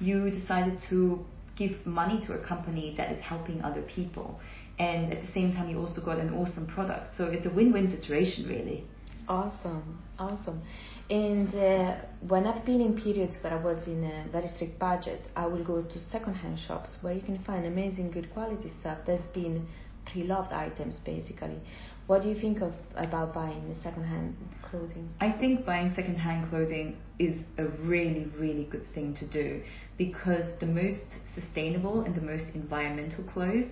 you 0.01 0.31
decided 0.31 0.81
to 0.91 1.25
give 1.57 1.87
money 1.87 2.25
to 2.27 2.33
a 2.33 2.39
company 2.39 2.95
that 2.97 3.13
is 3.13 3.21
helping 3.21 3.63
other 3.63 3.83
people. 3.83 4.41
And 4.79 5.13
at 5.13 5.21
the 5.21 5.31
same 5.33 5.53
time, 5.53 5.69
you 5.69 5.79
also 5.79 6.01
got 6.01 6.19
an 6.19 6.35
awesome 6.35 6.67
product. 6.67 7.17
So 7.17 7.27
it's 7.27 7.47
a 7.47 7.51
win-win 7.51 7.91
situation, 7.91 8.49
really. 8.49 8.85
Awesome, 9.29 10.03
awesome. 10.19 10.63
And 11.11 11.55
uh, 11.55 11.97
when 12.27 12.47
I've 12.47 12.65
been 12.65 12.81
in 12.81 13.01
periods 13.01 13.37
where 13.43 13.53
I 13.53 13.63
was 13.63 13.87
in 13.87 14.03
a 14.03 14.27
very 14.33 14.49
strict 14.49 14.79
budget, 14.79 15.21
I 15.37 15.47
will 15.47 15.63
go 15.63 15.83
to 15.83 15.99
second-hand 16.11 16.59
shops 16.59 16.97
where 17.03 17.13
you 17.13 17.21
can 17.21 17.39
find 17.45 17.67
amazing, 17.67 18.11
good 18.11 18.33
quality 18.33 18.73
stuff 18.81 18.99
that's 19.07 19.27
been 19.27 19.67
pre-loved 20.07 20.53
items, 20.53 20.99
basically. 21.05 21.61
What 22.07 22.23
do 22.23 22.29
you 22.29 22.35
think 22.35 22.61
of 22.61 22.73
about 22.97 23.33
buying 23.33 23.77
second-hand 23.83 24.37
clothing? 24.69 25.09
I 25.21 25.31
think 25.31 25.65
buying 25.65 25.95
second-hand 25.95 26.51
clothing 26.51 26.97
is 27.19 27.41
a 27.59 27.67
really, 27.67 28.27
really 28.39 28.65
good 28.65 28.85
thing 28.93 29.15
to 29.15 29.27
do 29.27 29.63
because 29.99 30.45
the 30.59 30.67
most 30.67 31.07
sustainable 31.35 32.01
and 32.01 32.15
the 32.15 32.21
most 32.21 32.47
environmental 32.55 33.23
clothes 33.25 33.71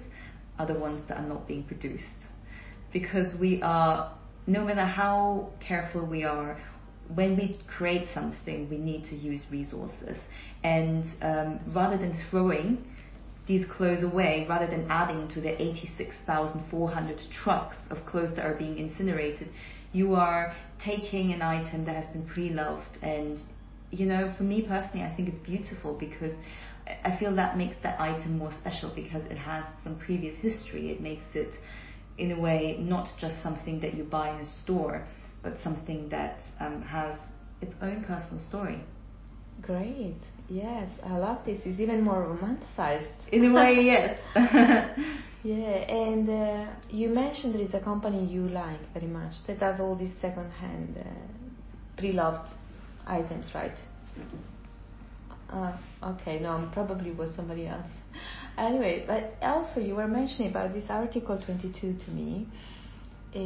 are 0.59 0.67
the 0.67 0.75
ones 0.75 1.03
that 1.09 1.19
are 1.19 1.27
not 1.27 1.49
being 1.49 1.65
produced. 1.65 2.05
Because 2.93 3.35
we 3.39 3.61
are, 3.63 4.17
no 4.47 4.65
matter 4.65 4.85
how 4.85 5.51
careful 5.61 6.07
we 6.07 6.23
are, 6.23 6.61
when 7.15 7.37
we 7.37 7.59
create 7.67 8.07
something, 8.15 8.69
we 8.71 8.79
need 8.79 9.05
to 9.07 9.17
use 9.17 9.43
resources. 9.51 10.19
And 10.63 11.05
um, 11.23 11.61
rather 11.75 11.99
than 11.99 12.17
throwing 12.31 12.85
these 13.47 13.65
clothes 13.67 14.03
away 14.03 14.47
rather 14.49 14.67
than 14.67 14.87
adding 14.89 15.29
to 15.35 15.41
the 15.41 15.61
86,400 15.61 17.21
trucks 17.33 17.77
of 17.91 18.05
clothes 18.07 18.35
that 18.37 18.45
are 18.45 18.55
being 18.55 18.79
incinerated. 18.79 19.49
You 19.93 20.15
are 20.15 20.55
taking 20.83 21.33
an 21.33 21.43
item 21.43 21.85
that 21.87 21.97
has 21.97 22.07
been 22.13 22.27
pre-loved 22.27 22.99
and 23.03 23.41
you 23.91 24.07
know, 24.07 24.33
for 24.37 24.45
me 24.45 24.63
personally, 24.63 25.05
I 25.05 25.15
think 25.15 25.29
it's 25.29 25.39
beautiful 25.39 25.95
because 25.95 26.33
I 27.05 27.17
feel 27.19 27.35
that 27.37 27.57
makes 27.57 27.77
that 27.83 28.01
item 28.01 28.39
more 28.39 28.53
special 28.53 28.93
because 28.95 29.25
it 29.27 29.37
has 29.37 29.65
some 29.83 29.99
previous 29.99 30.35
history. 30.37 30.91
It 30.91 31.01
makes 31.01 31.25
it, 31.35 31.55
in 32.19 32.33
a 32.33 32.41
way, 32.41 32.77
not 32.79 33.09
just 33.21 33.43
something 33.43 33.81
that 33.81 33.95
you 33.95 34.05
buy 34.05 34.35
in 34.35 34.47
a 34.47 34.63
store, 34.63 35.07
but 35.43 35.55
something 35.63 36.09
that 36.11 36.41
um, 36.61 36.83
has 36.83 37.17
its 37.61 37.75
own 37.83 38.05
personal 38.05 38.43
story. 38.49 38.81
Great. 39.61 40.17
Yes, 40.51 40.91
I 41.05 41.17
love 41.17 41.39
this. 41.47 41.61
It's 41.65 41.79
even 41.79 42.03
more 42.03 42.27
romanticized. 42.27 43.07
In 43.33 43.45
a 43.45 43.55
way, 43.55 43.83
yes. 43.83 44.19
yeah, 45.45 45.55
and 45.55 46.29
uh, 46.29 46.73
you 46.91 47.09
mentioned 47.09 47.55
there 47.55 47.63
is 47.63 47.73
a 47.75 47.81
company 47.81 48.27
you 48.27 48.49
like 48.49 48.81
very 48.93 49.07
much 49.07 49.35
that 49.47 49.61
does 49.61 49.79
all 49.79 49.95
these 49.95 50.13
second-hand, 50.21 50.97
uh, 50.99 51.09
pre-loved 51.97 52.51
items, 53.07 53.47
right? 53.55 53.77
Uh, 55.51 55.77
okay, 56.03 56.41
no, 56.41 56.69
probably 56.73 57.13
was 57.13 57.31
somebody 57.37 57.67
else. 57.67 57.87
Anyway, 58.59 59.05
but 59.07 59.37
also 59.41 59.81
you 59.81 59.95
were 59.95 60.09
mentioning 60.09 60.51
about 60.51 60.75
this 60.75 60.85
Article 60.91 61.41
22 61.41 61.97
to 62.05 62.11
me. 62.11 62.47
Uh, 63.35 63.39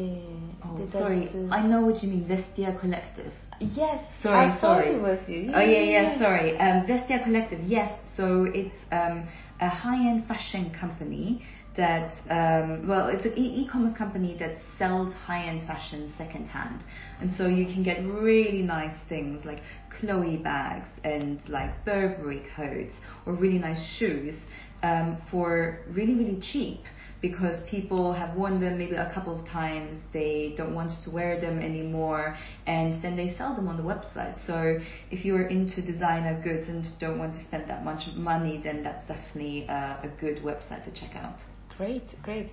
oh, 0.64 0.88
sorry, 0.90 1.28
uh, 1.28 1.54
I 1.54 1.64
know 1.66 1.82
what 1.82 2.02
you 2.02 2.08
mean, 2.08 2.24
Vestiaire 2.26 2.80
Collective. 2.80 3.32
Yes. 3.74 4.04
Sorry, 4.22 4.46
I 4.46 4.60
sorry. 4.60 4.88
it 4.88 5.00
was 5.00 5.18
you. 5.28 5.38
Yeah, 5.40 5.56
oh 5.56 5.60
yeah, 5.60 5.80
yeah, 5.80 6.02
yeah. 6.02 6.18
Sorry. 6.18 6.56
Um, 6.58 6.86
Vestiaire 6.86 7.24
Collective. 7.24 7.60
Yes. 7.64 7.98
So 8.16 8.44
it's 8.44 8.74
um, 8.92 9.28
a 9.60 9.68
high-end 9.68 10.26
fashion 10.26 10.72
company 10.78 11.44
that 11.76 12.12
um, 12.30 12.86
well, 12.86 13.08
it's 13.08 13.24
an 13.24 13.32
e-commerce 13.36 13.96
company 13.96 14.36
that 14.38 14.56
sells 14.78 15.12
high-end 15.12 15.66
fashion 15.66 16.12
secondhand, 16.16 16.84
and 17.20 17.32
so 17.32 17.46
you 17.46 17.66
can 17.66 17.82
get 17.82 18.04
really 18.04 18.62
nice 18.62 18.96
things 19.08 19.44
like 19.44 19.60
Chloe 19.98 20.36
bags 20.36 20.88
and 21.02 21.40
like 21.48 21.84
Burberry 21.84 22.44
coats 22.54 22.94
or 23.26 23.34
really 23.34 23.58
nice 23.58 23.82
shoes 23.98 24.36
um, 24.82 25.18
for 25.30 25.80
really 25.88 26.14
really 26.14 26.40
cheap 26.40 26.80
because 27.24 27.56
people 27.70 28.12
have 28.12 28.36
worn 28.36 28.60
them 28.60 28.76
maybe 28.76 28.96
a 28.96 29.10
couple 29.14 29.34
of 29.34 29.48
times, 29.48 29.98
they 30.12 30.52
don't 30.58 30.74
want 30.74 30.90
to 31.02 31.10
wear 31.10 31.40
them 31.40 31.58
anymore, 31.58 32.36
and 32.66 33.02
then 33.02 33.16
they 33.16 33.34
sell 33.38 33.56
them 33.56 33.66
on 33.66 33.78
the 33.78 33.82
website. 33.82 34.36
So 34.46 34.78
if 35.10 35.24
you're 35.24 35.46
into 35.46 35.80
designer 35.80 36.38
goods 36.42 36.68
and 36.68 36.84
don't 37.00 37.18
want 37.18 37.32
to 37.36 37.42
spend 37.44 37.70
that 37.70 37.82
much 37.82 38.02
money, 38.14 38.60
then 38.62 38.82
that's 38.82 39.08
definitely 39.08 39.64
a, 39.70 40.00
a 40.02 40.10
good 40.20 40.42
website 40.42 40.84
to 40.84 40.90
check 40.90 41.16
out. 41.16 41.38
Great, 41.78 42.04
great. 42.22 42.50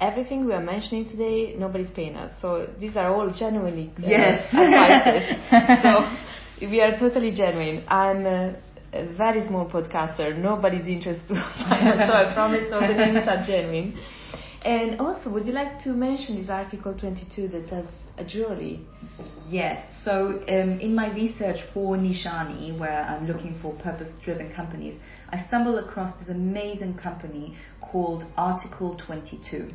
Everything 0.00 0.44
we 0.44 0.52
are 0.52 0.62
mentioning 0.62 1.08
today, 1.08 1.54
nobody's 1.56 1.90
paying 1.90 2.16
us. 2.16 2.34
So 2.42 2.68
these 2.78 2.98
are 2.98 3.14
all 3.14 3.30
genuinely 3.30 3.90
uh, 3.96 4.06
yes. 4.06 4.52
advices. 4.52 5.82
so 6.60 6.66
we 6.66 6.82
are 6.82 6.98
totally 6.98 7.30
genuine. 7.30 7.84
I'm 7.88 8.26
a, 8.26 8.54
a 8.92 9.06
very 9.16 9.46
small 9.46 9.68
podcaster. 9.68 10.36
Nobody's 10.36 10.86
interested 10.86 11.30
in 11.30 11.42
finance, 11.68 12.10
so 12.10 12.16
I 12.16 12.34
promise 12.34 12.72
all 12.72 12.80
the 12.80 12.94
names 12.94 13.26
are 13.28 13.44
genuine. 13.44 13.98
And 14.62 15.00
also, 15.00 15.30
would 15.30 15.46
you 15.46 15.52
like 15.52 15.82
to 15.84 15.90
mention 15.90 16.38
this 16.38 16.50
Article 16.50 16.92
22 16.94 17.48
that 17.48 17.68
has 17.70 17.86
a 18.18 18.24
jewelry? 18.24 18.80
Yes. 19.48 19.82
So 20.04 20.42
um, 20.48 20.78
in 20.80 20.94
my 20.94 21.12
research 21.14 21.60
for 21.72 21.96
Nishani, 21.96 22.78
where 22.78 23.04
I'm 23.04 23.26
looking 23.26 23.58
for 23.62 23.72
purpose-driven 23.74 24.52
companies, 24.52 25.00
I 25.30 25.42
stumbled 25.46 25.78
across 25.78 26.18
this 26.20 26.28
amazing 26.28 26.98
company 26.98 27.56
called 27.80 28.24
Article 28.36 29.00
22. 29.06 29.72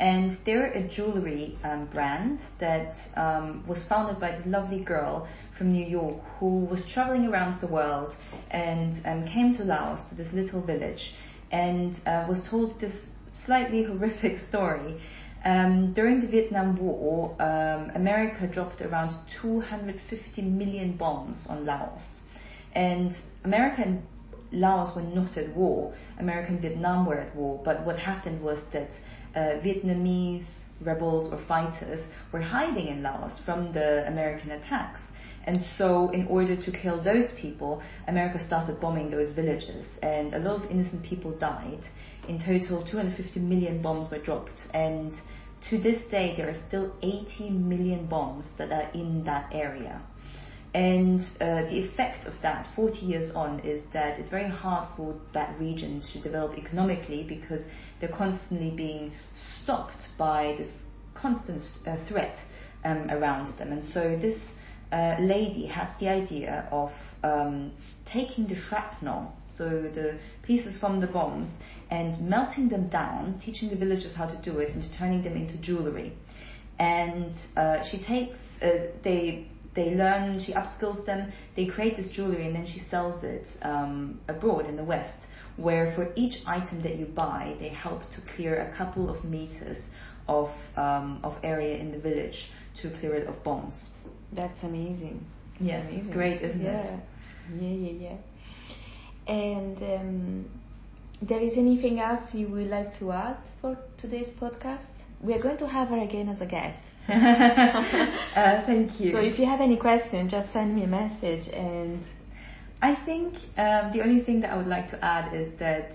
And 0.00 0.38
they're 0.46 0.72
a 0.72 0.88
jewelry 0.88 1.58
um, 1.62 1.84
brand 1.84 2.40
that 2.58 2.94
um, 3.16 3.62
was 3.68 3.82
founded 3.86 4.18
by 4.18 4.30
this 4.30 4.46
lovely 4.46 4.80
girl 4.82 5.28
from 5.58 5.70
New 5.70 5.84
York 5.84 6.16
who 6.38 6.64
was 6.64 6.82
traveling 6.90 7.26
around 7.26 7.60
the 7.60 7.66
world 7.66 8.16
and 8.50 8.94
um, 9.04 9.26
came 9.26 9.54
to 9.56 9.62
Laos, 9.62 10.00
to 10.08 10.14
this 10.14 10.32
little 10.32 10.62
village, 10.62 11.12
and 11.52 11.96
uh, 12.06 12.24
was 12.26 12.40
told 12.48 12.80
this 12.80 12.94
slightly 13.44 13.82
horrific 13.90 14.38
story. 14.48 14.98
Um, 15.44 15.92
during 15.92 16.22
the 16.22 16.28
Vietnam 16.28 16.78
War, 16.78 17.36
um, 17.38 17.90
America 17.94 18.48
dropped 18.50 18.80
around 18.80 19.14
250 19.42 20.40
million 20.40 20.96
bombs 20.96 21.46
on 21.46 21.66
Laos. 21.66 22.02
And 22.72 23.14
America 23.44 23.82
and 23.82 24.02
Laos 24.50 24.96
were 24.96 25.02
not 25.02 25.36
at 25.36 25.54
war. 25.54 25.94
America 26.18 26.48
and 26.52 26.60
Vietnam 26.60 27.04
were 27.04 27.18
at 27.18 27.36
war. 27.36 27.60
But 27.62 27.84
what 27.84 27.98
happened 27.98 28.42
was 28.42 28.60
that 28.72 28.90
uh, 29.34 29.60
Vietnamese 29.64 30.46
rebels 30.80 31.32
or 31.32 31.38
fighters 31.46 32.00
were 32.32 32.40
hiding 32.40 32.88
in 32.88 33.02
Laos 33.02 33.38
from 33.44 33.72
the 33.72 34.06
American 34.08 34.50
attacks. 34.52 35.00
And 35.44 35.64
so, 35.78 36.10
in 36.10 36.26
order 36.26 36.54
to 36.54 36.70
kill 36.70 37.02
those 37.02 37.30
people, 37.40 37.82
America 38.08 38.38
started 38.46 38.78
bombing 38.78 39.10
those 39.10 39.34
villages, 39.34 39.86
and 40.02 40.34
a 40.34 40.38
lot 40.38 40.62
of 40.62 40.70
innocent 40.70 41.02
people 41.02 41.32
died. 41.32 41.80
In 42.28 42.38
total, 42.38 42.84
250 42.84 43.40
million 43.40 43.80
bombs 43.80 44.10
were 44.10 44.18
dropped, 44.18 44.60
and 44.74 45.14
to 45.68 45.78
this 45.78 46.02
day, 46.10 46.34
there 46.36 46.48
are 46.48 46.62
still 46.68 46.94
80 47.02 47.50
million 47.50 48.06
bombs 48.06 48.48
that 48.58 48.70
are 48.70 48.90
in 48.92 49.24
that 49.24 49.50
area. 49.52 50.02
And 50.72 51.20
uh, 51.40 51.62
the 51.68 51.80
effect 51.84 52.26
of 52.26 52.34
that 52.42 52.68
40 52.76 52.98
years 52.98 53.34
on 53.34 53.58
is 53.60 53.84
that 53.92 54.20
it's 54.20 54.30
very 54.30 54.48
hard 54.48 54.88
for 54.96 55.16
that 55.34 55.58
region 55.58 56.00
to 56.12 56.20
develop 56.20 56.56
economically 56.56 57.24
because 57.24 57.62
they're 58.00 58.16
constantly 58.16 58.70
being 58.70 59.12
stopped 59.62 60.08
by 60.18 60.54
this 60.58 60.72
constant 61.14 61.62
uh, 61.86 61.96
threat 62.08 62.36
um, 62.84 63.10
around 63.10 63.56
them. 63.58 63.72
And 63.72 63.84
so 63.92 64.18
this 64.18 64.38
uh, 64.92 65.16
lady 65.20 65.66
had 65.66 65.94
the 66.00 66.08
idea 66.08 66.68
of 66.70 66.90
um, 67.22 67.72
taking 68.06 68.46
the 68.46 68.56
shrapnel, 68.56 69.32
so 69.50 69.68
the 69.68 70.18
pieces 70.42 70.78
from 70.78 71.00
the 71.00 71.06
bombs, 71.06 71.48
and 71.90 72.20
melting 72.28 72.68
them 72.68 72.88
down, 72.88 73.40
teaching 73.44 73.68
the 73.68 73.76
villagers 73.76 74.14
how 74.14 74.26
to 74.26 74.40
do 74.42 74.58
it, 74.58 74.70
and 74.70 74.82
turning 74.98 75.22
them 75.22 75.34
into 75.34 75.56
jewelry. 75.58 76.12
And 76.78 77.36
uh, 77.56 77.84
she 77.84 78.02
takes, 78.02 78.38
uh, 78.62 78.88
they 79.04 79.46
they 79.72 79.94
learn, 79.94 80.40
she 80.40 80.52
upskills 80.52 81.06
them, 81.06 81.30
they 81.54 81.66
create 81.66 81.96
this 81.96 82.08
jewelry, 82.08 82.44
and 82.46 82.54
then 82.56 82.66
she 82.66 82.80
sells 82.90 83.22
it 83.22 83.46
um, 83.62 84.18
abroad 84.26 84.66
in 84.66 84.76
the 84.76 84.82
West, 84.82 85.26
where 85.56 85.94
for 85.94 86.12
each 86.16 86.36
item 86.46 86.82
that 86.82 86.96
you 86.96 87.06
buy, 87.06 87.56
they 87.58 87.68
help 87.68 88.02
to 88.10 88.20
clear 88.34 88.60
a 88.60 88.76
couple 88.76 89.08
of 89.08 89.24
meters 89.24 89.78
of 90.28 90.50
um, 90.76 91.20
of 91.24 91.34
area 91.42 91.76
in 91.78 91.90
the 91.90 91.98
village 91.98 92.50
to 92.80 92.90
clear 92.98 93.14
it 93.14 93.26
of 93.26 93.42
bombs. 93.42 93.74
That's 94.32 94.62
amazing. 94.62 95.24
Yes, 95.60 95.84
amazing. 95.84 96.06
it's 96.06 96.14
great, 96.14 96.42
isn't 96.42 96.62
yeah. 96.62 96.82
it? 96.82 97.00
Yeah, 97.60 97.68
yeah, 97.68 98.08
yeah. 98.08 99.32
And 99.32 99.76
um, 99.82 100.50
there 101.22 101.40
is 101.40 101.52
anything 101.56 102.00
else 102.00 102.22
you 102.32 102.48
would 102.48 102.68
like 102.68 102.98
to 102.98 103.12
add 103.12 103.38
for 103.60 103.76
today's 103.98 104.28
podcast? 104.40 104.86
We 105.20 105.34
are 105.34 105.42
going 105.42 105.58
to 105.58 105.68
have 105.68 105.88
her 105.88 105.98
again 105.98 106.28
as 106.28 106.40
a 106.40 106.46
guest. 106.46 106.78
uh, 107.08 108.64
thank 108.66 109.00
you. 109.00 109.12
So 109.12 109.18
if 109.18 109.38
you 109.38 109.44
have 109.46 109.60
any 109.60 109.76
questions, 109.76 110.30
just 110.30 110.52
send 110.52 110.74
me 110.74 110.84
a 110.84 110.86
message 110.86 111.48
and. 111.48 112.02
I 112.82 112.94
think 113.04 113.34
um, 113.58 113.92
the 113.92 114.02
only 114.02 114.22
thing 114.24 114.40
that 114.40 114.52
I 114.52 114.56
would 114.56 114.66
like 114.66 114.88
to 114.90 115.04
add 115.04 115.34
is 115.34 115.50
that 115.58 115.92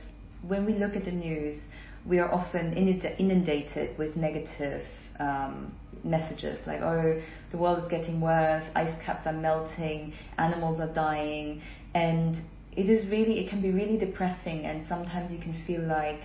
when 0.48 0.65
we 0.65 0.74
look 0.74 0.96
at 0.96 1.06
the 1.06 1.12
news, 1.12 1.60
we 2.06 2.20
are 2.20 2.32
often 2.32 2.74
inundated 2.74 3.98
with 3.98 4.15
negative 4.15 4.84
um, 5.20 5.74
messages 6.04 6.60
like, 6.68 6.82
oh, 6.82 7.20
the 7.51 7.58
world 7.58 7.80
is 7.80 7.89
getting 7.89 8.22
worse, 8.22 8.63
ice 8.75 8.94
caps 9.04 9.24
are 9.25 9.34
melting, 9.34 10.13
animals 10.38 10.80
are 10.80 10.94
dying, 10.94 11.62
and 11.96 12.36
it 12.74 12.89
is 12.89 13.08
really, 13.08 13.39
it 13.39 13.50
can 13.50 13.62
be 13.62 13.72
really 13.72 13.98
depressing, 13.98 14.65
and 14.65 14.86
sometimes 14.88 15.32
you 15.32 15.39
can 15.39 15.56
feel 15.65 15.82
like 15.82 16.22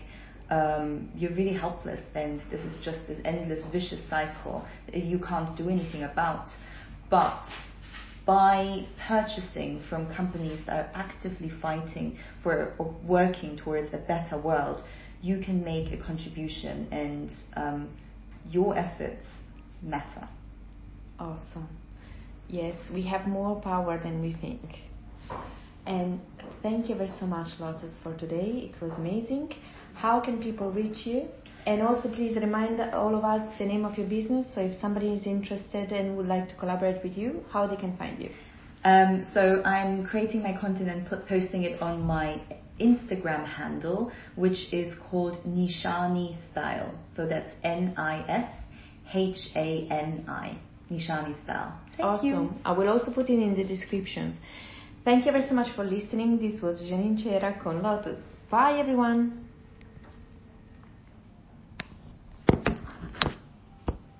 um, 0.50 1.08
you're 1.16 1.32
really 1.32 1.54
helpless, 1.54 2.00
and 2.14 2.40
this 2.50 2.60
is 2.60 2.84
just 2.84 3.06
this 3.06 3.20
endless 3.24 3.64
vicious 3.72 4.00
cycle 4.10 4.66
that 4.92 5.04
you 5.04 5.18
can't 5.18 5.56
do 5.56 5.70
anything 5.70 6.02
about. 6.02 6.48
But 7.08 7.44
by 8.30 8.86
purchasing 9.08 9.82
from 9.90 10.06
companies 10.14 10.60
that 10.64 10.72
are 10.72 10.90
actively 10.94 11.50
fighting 11.60 12.16
for 12.44 12.72
or 12.78 12.94
working 13.04 13.56
towards 13.56 13.92
a 13.92 13.96
better 13.96 14.38
world, 14.38 14.84
you 15.20 15.42
can 15.44 15.64
make 15.64 15.92
a 15.92 15.96
contribution 15.96 16.86
and 16.92 17.28
um, 17.56 17.88
your 18.48 18.78
efforts 18.78 19.26
matter. 19.82 20.28
Awesome. 21.18 21.68
Yes, 22.48 22.76
we 22.94 23.02
have 23.02 23.26
more 23.26 23.60
power 23.60 23.98
than 24.00 24.22
we 24.22 24.32
think. 24.40 24.76
And 25.84 26.20
thank 26.62 26.88
you 26.88 26.94
very 26.94 27.10
so 27.18 27.26
much, 27.26 27.58
Lotus, 27.58 27.92
for 28.04 28.16
today. 28.16 28.70
It 28.72 28.80
was 28.80 28.92
amazing. 28.96 29.54
How 29.94 30.20
can 30.20 30.40
people 30.40 30.70
reach 30.70 31.04
you? 31.04 31.26
And 31.70 31.82
also, 31.82 32.08
please 32.12 32.34
remind 32.36 32.80
all 32.80 33.14
of 33.14 33.22
us 33.22 33.42
the 33.60 33.64
name 33.64 33.84
of 33.84 33.96
your 33.96 34.08
business. 34.08 34.44
So, 34.56 34.60
if 34.60 34.80
somebody 34.80 35.10
is 35.10 35.24
interested 35.24 35.92
and 35.92 36.16
would 36.16 36.26
like 36.26 36.48
to 36.48 36.56
collaborate 36.56 37.00
with 37.04 37.16
you, 37.16 37.44
how 37.52 37.68
they 37.68 37.76
can 37.76 37.96
find 37.96 38.20
you. 38.20 38.30
Um, 38.82 39.24
so, 39.32 39.62
I'm 39.62 40.04
creating 40.04 40.42
my 40.42 40.52
content 40.60 40.88
and 40.88 41.06
put, 41.06 41.28
posting 41.28 41.62
it 41.62 41.80
on 41.80 42.02
my 42.02 42.40
Instagram 42.80 43.44
handle, 43.46 44.10
which 44.34 44.72
is 44.72 44.92
called 45.08 45.36
Nishani 45.46 46.36
Style. 46.50 46.92
So 47.12 47.28
that's 47.28 47.52
N 47.62 47.94
I 47.96 48.24
S 48.26 48.50
H 49.14 49.50
A 49.54 49.86
N 49.90 50.24
I. 50.26 50.58
Nishani 50.90 51.40
Style. 51.44 51.78
Thank 51.96 52.08
awesome. 52.08 52.28
you. 52.28 52.54
I 52.64 52.72
will 52.72 52.88
also 52.88 53.12
put 53.12 53.30
it 53.30 53.38
in 53.38 53.54
the 53.54 53.62
descriptions. 53.62 54.34
Thank 55.04 55.24
you 55.24 55.30
very 55.30 55.46
so 55.48 55.54
much 55.54 55.72
for 55.76 55.84
listening. 55.84 56.38
This 56.38 56.60
was 56.60 56.80
Janine 56.80 57.16
Cera 57.22 57.60
con 57.62 57.80
Lotus. 57.80 58.20
Bye 58.50 58.80
everyone. 58.80 59.49